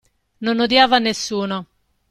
[0.45, 1.57] Non odiava nessuno.